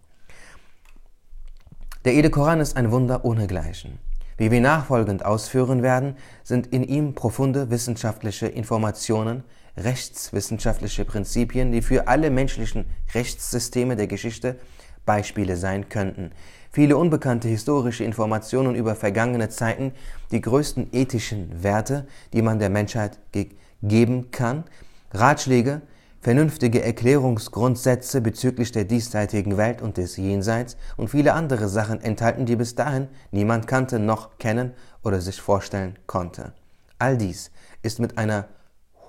Der 2.07 2.14
edle 2.14 2.30
Koran 2.30 2.61
ist 2.61 2.78
ein 2.78 2.92
Wunder 2.92 3.26
ohnegleichen. 3.26 3.99
Wie 4.38 4.50
wir 4.50 4.62
nachfolgend 4.62 5.23
ausführen 5.23 5.83
werden, 5.83 6.16
sind 6.42 6.69
in 6.69 6.83
ihm 6.83 7.14
profunde 7.14 7.69
wissenschaftliche 7.69 8.47
Informationen, 8.47 9.45
rechtswissenschaftliche 9.76 11.04
Prinzipien, 11.04 11.73
die 11.73 11.83
für 11.83 12.09
alle 12.09 12.30
menschlichen 12.30 12.87
Rechtssysteme 13.12 13.97
der 13.97 14.07
Geschichte 14.07 14.57
Beispiele 15.04 15.59
sein 15.59 15.90
könnten. 15.90 16.30
Viele 16.71 16.97
unbekannte 16.97 17.49
historische 17.49 18.04
Informationen 18.04 18.76
über 18.76 18.95
vergangene 18.95 19.50
Zeiten, 19.50 19.92
die 20.30 20.40
größten 20.40 20.88
ethischen 20.92 21.62
Werte, 21.62 22.07
die 22.33 22.40
man 22.40 22.59
der 22.59 22.71
Menschheit 22.71 23.19
ge 23.33 23.50
geben 23.83 24.30
kann, 24.30 24.64
Ratschläge, 25.12 25.83
vernünftige 26.21 26.83
Erklärungsgrundsätze 26.83 28.21
bezüglich 28.21 28.73
der 28.73 28.85
diesseitigen 28.85 29.57
Welt 29.57 29.81
und 29.81 29.97
des 29.97 30.17
Jenseits 30.17 30.77
und 30.97 31.09
viele 31.09 31.33
andere 31.33 31.69
Sachen 31.69 32.00
enthalten, 32.00 32.45
die 32.45 32.57
bis 32.57 32.75
dahin 32.75 33.09
niemand 33.31 33.67
kannte, 33.67 33.99
noch 33.99 34.39
kennen 34.39 34.73
oder 35.03 35.21
sich 35.21 35.41
vorstellen 35.41 35.99
konnte. 36.07 36.53
All 36.99 37.17
dies 37.17 37.50
ist 37.83 38.00
mit 38.00 38.19
einer 38.19 38.49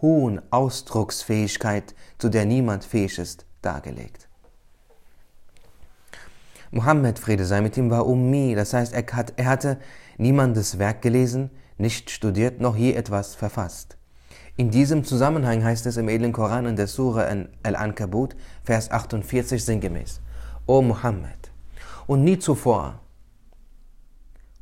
hohen 0.01 0.41
Ausdrucksfähigkeit, 0.51 1.93
zu 2.17 2.29
der 2.29 2.45
niemand 2.45 2.85
fähig 2.85 3.19
ist, 3.19 3.45
dargelegt. 3.61 4.29
Mohammed, 6.71 7.19
Friede 7.19 7.45
sei 7.45 7.59
mit 7.59 7.75
ihm, 7.75 7.91
war 7.91 8.07
Ummi, 8.07 8.55
das 8.55 8.73
heißt, 8.73 8.93
er, 8.93 9.45
hatte 9.45 9.77
niemandes 10.17 10.79
Werk 10.79 11.01
gelesen, 11.01 11.51
nicht 11.77 12.09
studiert, 12.09 12.61
noch 12.61 12.77
je 12.77 12.93
etwas 12.93 13.35
verfasst. 13.35 13.97
In 14.57 14.69
diesem 14.69 15.03
Zusammenhang 15.03 15.63
heißt 15.63 15.85
es 15.85 15.97
im 15.97 16.09
edlen 16.09 16.33
Koran 16.33 16.65
in 16.65 16.75
der 16.75 16.87
Sura 16.87 17.27
Al-Ankabut, 17.63 18.35
Vers 18.63 18.91
48 18.91 19.63
sinngemäß, 19.63 20.21
O 20.65 20.81
Muhammad, 20.81 21.51
und 22.05 22.23
nie 22.23 22.37
zuvor, 22.37 22.99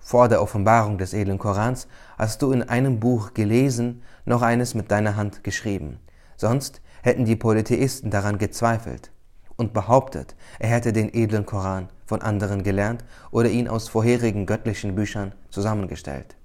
vor 0.09 0.27
der 0.27 0.41
Offenbarung 0.41 0.97
des 0.97 1.13
edlen 1.13 1.37
Korans, 1.37 1.87
hast 2.17 2.41
du 2.41 2.51
in 2.51 2.63
einem 2.63 2.99
Buch 2.99 3.35
gelesen, 3.35 4.01
noch 4.25 4.41
eines 4.41 4.73
mit 4.73 4.89
deiner 4.89 5.15
Hand 5.15 5.43
geschrieben. 5.43 5.99
Sonst 6.35 6.81
hätten 7.03 7.25
die 7.25 7.35
Polytheisten 7.35 8.09
daran 8.09 8.39
gezweifelt 8.39 9.11
und 9.55 9.71
behauptet, 9.71 10.35
er 10.57 10.69
hätte 10.69 10.93
den 10.93 11.13
edlen 11.13 11.45
Koran 11.45 11.89
von 12.07 12.23
anderen 12.23 12.63
gelernt 12.63 13.05
oder 13.29 13.49
ihn 13.49 13.67
aus 13.67 13.87
vorherigen 13.87 14.47
göttlichen 14.47 14.95
Büchern 14.95 15.33
zusammengestellt. 15.51 16.35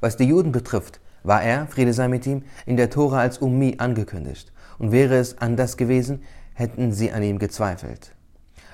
Was 0.00 0.16
die 0.16 0.24
Juden 0.24 0.50
betrifft, 0.50 1.00
war 1.24 1.42
er, 1.42 1.66
Friede 1.66 1.92
sei 1.92 2.06
mit 2.06 2.26
ihm, 2.26 2.44
in 2.66 2.76
der 2.76 2.90
Tora 2.90 3.18
als 3.18 3.38
Ummi 3.38 3.74
angekündigt, 3.78 4.52
und 4.78 4.92
wäre 4.92 5.16
es 5.16 5.38
anders 5.38 5.76
gewesen, 5.76 6.22
hätten 6.52 6.92
sie 6.92 7.10
an 7.10 7.22
ihm 7.22 7.40
gezweifelt. 7.40 8.12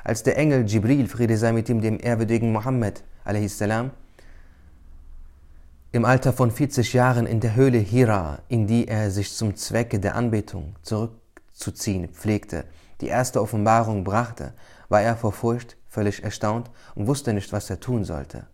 Als 0.04 0.23
der 0.23 0.37
Engel 0.37 0.66
Jibril, 0.66 1.09
Friede 1.09 1.38
sei 1.38 1.52
mit 1.52 1.69
ihm, 1.69 1.80
dem 1.80 1.99
ehrwürdigen 1.99 2.52
Mohammed 2.52 3.04
a.s., 3.25 3.62
im 5.92 6.04
Alter 6.04 6.33
von 6.33 6.52
40 6.52 6.92
Jahren 6.92 7.26
in 7.26 7.40
der 7.40 7.57
Höhle 7.57 7.78
Hira, 7.78 8.38
in 8.49 8.69
die 8.69 8.87
er 8.87 9.11
sich 9.11 9.33
zum 9.33 9.57
Zwecke 9.57 9.99
der 9.99 10.14
Anbetung 10.14 10.76
zurückzuziehen 10.83 12.09
pflegte, 12.09 12.64
die 13.00 13.09
erste 13.09 13.42
Offenbarung 13.42 14.04
brachte, 14.04 14.52
war 14.88 15.02
er 15.02 15.16
vor 15.16 15.33
Furcht 15.33 15.76
völlig 15.88 16.23
erstaunt 16.23 16.71
und 16.95 17.09
wusste 17.09 17.33
nicht, 17.33 17.52
was 17.52 17.71
er 17.71 17.80
tun 17.80 18.04
sollte 18.04 18.47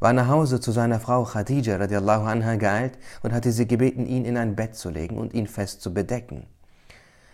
war 0.00 0.12
nach 0.12 0.28
Hause 0.28 0.60
zu 0.60 0.72
seiner 0.72 0.98
Frau 0.98 1.24
Khadija 1.24 1.76
radiallahu 1.76 2.24
anha 2.24 2.56
geeilt 2.56 2.98
und 3.22 3.32
hatte 3.32 3.52
sie 3.52 3.68
gebeten, 3.68 4.06
ihn 4.06 4.24
in 4.24 4.36
ein 4.36 4.56
Bett 4.56 4.74
zu 4.74 4.90
legen 4.90 5.18
und 5.18 5.34
ihn 5.34 5.46
fest 5.46 5.82
zu 5.82 5.94
bedecken. 5.94 6.46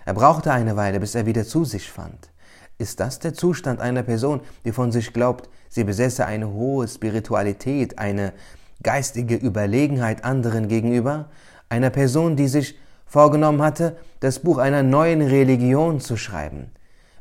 Er 0.05 0.15
brauchte 0.15 0.53
eine 0.53 0.77
Weile, 0.77 1.01
bis 1.01 1.15
er 1.15 1.27
wieder 1.27 1.45
zu 1.45 1.65
sich 1.65 1.91
fand. 1.91 2.31
Ist 2.79 3.01
das 3.01 3.19
der 3.19 3.33
Zustand 3.33 3.81
einer 3.81 4.03
Person, 4.03 4.41
die 4.65 4.73
von 4.73 4.93
sich 4.93 5.13
glaubt, 5.13 5.49
sie 5.69 5.85
besäße 5.85 6.27
eine 6.27 6.53
hohe 6.53 6.87
Spiritualität, 6.87 7.99
eine 7.99 8.33
geistige 8.83 9.37
Überlegenheit 9.37 10.25
anderen 10.25 10.69
gegenüber? 10.69 11.31
Einer 11.69 11.91
Person, 11.91 12.37
die 12.37 12.49
sich 12.49 12.79
vorgenommen 13.07 13.63
hatte, 13.63 13.97
das 14.21 14.41
Buch 14.41 14.59
einer 14.59 14.83
neuen 14.83 15.23
Religion 15.23 16.01
zu 16.01 16.17
schreiben, 16.17 16.71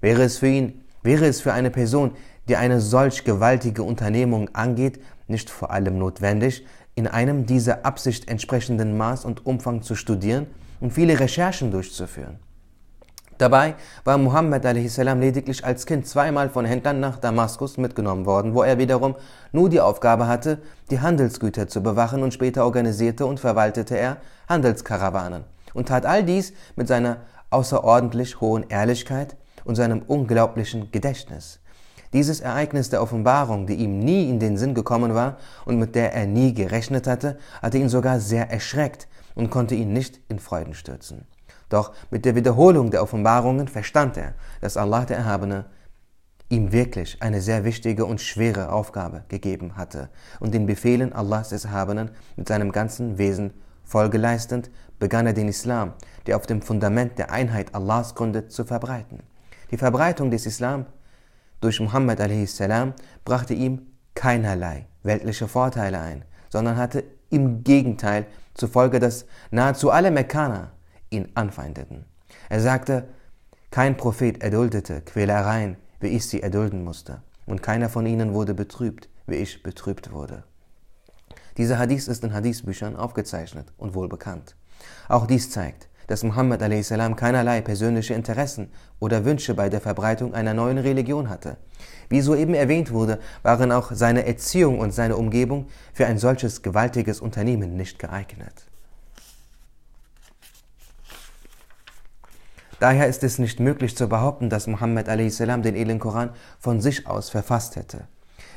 Wäre 0.01 0.21
es 0.21 0.37
für 0.37 0.47
ihn, 0.47 0.83
wäre 1.01 1.25
es 1.25 1.41
für 1.41 1.53
eine 1.53 1.71
Person, 1.71 2.11
die 2.47 2.55
eine 2.55 2.79
solch 2.79 3.23
gewaltige 3.23 3.83
Unternehmung 3.83 4.49
angeht, 4.53 4.99
nicht 5.27 5.49
vor 5.49 5.71
allem 5.71 5.97
notwendig, 5.97 6.65
in 6.95 7.07
einem 7.07 7.45
dieser 7.45 7.85
Absicht 7.85 8.29
entsprechenden 8.29 8.97
Maß 8.97 9.25
und 9.25 9.45
Umfang 9.45 9.81
zu 9.81 9.95
studieren 9.95 10.47
und 10.79 10.93
viele 10.93 11.19
Recherchen 11.19 11.71
durchzuführen. 11.71 12.39
Dabei 13.37 13.75
war 14.05 14.17
Muhammad 14.17 14.65
a.s. 14.65 14.95
lediglich 14.97 15.65
als 15.65 15.85
Kind 15.85 16.07
zweimal 16.07 16.49
von 16.49 16.63
Händlern 16.63 17.01
nach 17.01 17.17
Damaskus 17.17 17.77
mitgenommen 17.77 18.25
worden, 18.25 18.53
wo 18.53 18.63
er 18.63 18.77
wiederum 18.77 19.15
nur 19.51 19.69
die 19.69 19.81
Aufgabe 19.81 20.27
hatte, 20.27 20.59
die 20.89 21.01
Handelsgüter 21.01 21.67
zu 21.67 21.83
bewachen 21.83 22.23
und 22.23 22.33
später 22.33 22.63
organisierte 22.63 23.25
und 23.25 23.41
verwaltete 23.41 23.97
er 23.97 24.17
Handelskarawanen 24.47 25.43
und 25.73 25.89
tat 25.89 26.05
all 26.05 26.23
dies 26.23 26.53
mit 26.77 26.87
seiner 26.87 27.17
außerordentlich 27.49 28.39
hohen 28.39 28.69
Ehrlichkeit 28.69 29.35
und 29.65 29.75
seinem 29.75 30.01
unglaublichen 30.01 30.91
Gedächtnis. 30.91 31.59
Dieses 32.15 32.39
Ereignis 32.39 32.89
der 32.89 33.01
Offenbarung, 33.01 33.67
die 33.67 33.75
ihm 33.75 33.99
nie 33.99 34.29
in 34.29 34.39
den 34.39 34.55
Sinn 34.55 34.73
gekommen 34.73 35.15
war 35.15 35.35
und 35.65 35.77
mit 35.77 35.95
der 35.95 36.13
er 36.13 36.25
nie 36.25 36.53
gerechnet 36.53 37.07
hatte, 37.07 37.37
hatte 37.61 37.77
ihn 37.77 37.89
sogar 37.89 38.21
sehr 38.21 38.49
erschreckt 38.49 39.09
und 39.33 39.49
konnte 39.49 39.75
ihn 39.75 39.91
nicht 39.91 40.21
in 40.29 40.39
Freuden 40.39 40.75
stürzen. 40.75 41.27
Doch 41.67 41.91
mit 42.11 42.23
der 42.23 42.35
Wiederholung 42.35 42.89
der 42.89 43.03
Offenbarungen 43.03 43.67
verstand 43.67 44.15
er, 44.15 44.33
dass 44.61 44.77
Allah 44.77 45.03
der 45.03 45.17
Erhabene 45.17 45.65
ihm 46.47 46.71
wirklich 46.71 47.21
eine 47.21 47.41
sehr 47.41 47.65
wichtige 47.65 48.05
und 48.05 48.21
schwere 48.21 48.71
Aufgabe 48.71 49.25
gegeben 49.27 49.75
hatte 49.75 50.07
und 50.39 50.53
den 50.53 50.67
Befehlen 50.67 51.11
Allahs 51.11 51.49
des 51.49 51.65
Erhabenen 51.65 52.11
mit 52.37 52.47
seinem 52.47 52.71
ganzen 52.71 53.17
Wesen 53.17 53.51
Folge 53.83 54.17
leistend, 54.17 54.71
begann 54.99 55.27
er 55.27 55.33
den 55.33 55.49
Islam, 55.49 55.91
der 56.27 56.37
auf 56.37 56.45
dem 56.45 56.61
Fundament 56.61 57.19
der 57.19 57.31
Einheit 57.31 57.75
Allahs 57.75 58.15
gründet, 58.15 58.53
zu 58.53 58.63
verbreiten. 58.63 59.19
Die 59.69 59.77
Verbreitung 59.77 60.31
des 60.31 60.45
Islam 60.45 60.85
durch 61.65 61.79
Muhammad 61.79 62.21
a.s. 62.21 62.61
brachte 63.25 63.55
ihm 63.55 63.87
keinerlei 64.13 64.85
weltliche 65.01 65.47
Vorteile 65.47 65.99
ein, 65.99 66.23
sondern 66.49 66.77
hatte 66.77 67.03
im 67.31 67.63
Gegenteil 67.63 68.27
zur 68.53 68.69
Folge, 68.69 68.99
dass 68.99 69.25
nahezu 69.49 69.89
alle 69.89 70.11
Mekkaner 70.11 70.73
ihn 71.09 71.29
anfeindeten. 71.33 72.05
Er 72.49 72.61
sagte, 72.61 73.07
kein 73.71 73.97
Prophet 73.97 74.43
erduldete 74.43 75.01
Quälereien, 75.01 75.77
wie 75.99 76.09
ich 76.09 76.27
sie 76.27 76.43
erdulden 76.43 76.83
musste, 76.83 77.23
und 77.47 77.63
keiner 77.63 77.89
von 77.89 78.05
ihnen 78.05 78.35
wurde 78.35 78.53
betrübt, 78.53 79.09
wie 79.25 79.35
ich 79.35 79.63
betrübt 79.63 80.11
wurde. 80.11 80.43
Dieser 81.57 81.79
Hadith 81.79 82.07
ist 82.07 82.23
in 82.23 82.33
Hadithbüchern 82.33 82.95
aufgezeichnet 82.95 83.73
und 83.77 83.95
wohl 83.95 84.07
bekannt. 84.07 84.55
Auch 85.09 85.25
dies 85.25 85.49
zeigt, 85.49 85.89
dass 86.07 86.23
Muhammad 86.23 86.61
a.s. 86.61 86.89
keinerlei 87.15 87.61
persönliche 87.61 88.13
Interessen 88.13 88.69
oder 88.99 89.25
Wünsche 89.25 89.53
bei 89.53 89.69
der 89.69 89.81
Verbreitung 89.81 90.33
einer 90.33 90.53
neuen 90.53 90.77
Religion 90.77 91.29
hatte. 91.29 91.57
Wie 92.09 92.21
soeben 92.21 92.53
erwähnt 92.53 92.91
wurde, 92.91 93.19
waren 93.43 93.71
auch 93.71 93.91
seine 93.93 94.25
Erziehung 94.25 94.79
und 94.79 94.91
seine 94.91 95.17
Umgebung 95.17 95.67
für 95.93 96.05
ein 96.05 96.17
solches 96.17 96.61
gewaltiges 96.61 97.19
Unternehmen 97.19 97.75
nicht 97.75 97.99
geeignet. 97.99 98.65
Daher 102.79 103.07
ist 103.07 103.23
es 103.23 103.39
nicht 103.39 103.59
möglich 103.59 103.95
zu 103.95 104.07
behaupten, 104.07 104.49
dass 104.49 104.67
Muhammad 104.67 105.07
a.s. 105.07 105.37
den 105.37 105.75
edlen 105.75 105.99
Koran 105.99 106.31
von 106.59 106.81
sich 106.81 107.07
aus 107.07 107.29
verfasst 107.29 107.77
hätte. 107.77 108.07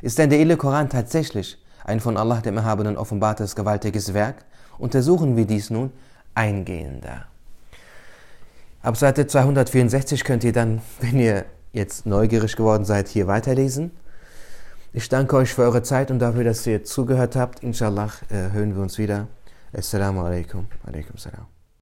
Ist 0.03 0.19
denn 0.19 0.31
der 0.31 0.41
edle 0.41 0.57
Koran 0.57 0.89
tatsächlich 0.89 1.59
ein 1.85 2.01
von 2.01 2.17
Allah 2.17 2.41
dem 2.41 2.57
Erhabenen 2.57 2.97
offenbartes 2.97 3.57
gewaltiges 3.57 4.15
Werk? 4.15 4.45
Untersuchen 4.79 5.37
wir 5.37 5.47
dies 5.47 5.71
nun 5.71 5.93
eingehender. 6.35 7.27
Ab 8.83 8.97
Seite 8.97 9.27
264 9.27 10.25
könnt 10.25 10.45
ihr 10.45 10.53
dann, 10.53 10.81
wenn 11.01 11.19
ihr 11.19 11.45
jetzt 11.73 12.07
neugierig 12.07 12.57
geworden 12.57 12.85
seid, 12.85 13.09
hier 13.09 13.27
weiterlesen. 13.27 13.91
Ich 14.93 15.09
danke 15.09 15.37
euch 15.37 15.53
für 15.53 15.63
eure 15.63 15.83
Zeit 15.83 16.11
und 16.11 16.19
dafür, 16.19 16.45
dass 16.45 16.67
ihr 16.67 16.83
zugehört 16.85 17.37
habt. 17.37 17.63
Inshallah 17.63 18.11
äh, 18.31 18.53
hören 18.53 18.75
wir 18.75 18.83
uns 18.83 18.97
wieder. 18.99 19.29
Assalamu 19.73 20.23
alaikum. 20.23 20.67
Alaikum 20.87 21.19
salam. 21.19 21.58